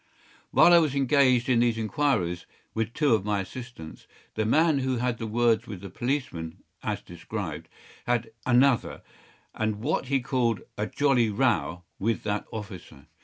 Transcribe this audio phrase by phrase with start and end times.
[0.49, 4.95] While I was engaged in these inquiries, with two of my assistants, the man who
[4.97, 7.69] had the words with the policeman, as described,
[8.07, 9.03] had another,
[9.53, 13.05] and what he called “a jolly row,” with that officer.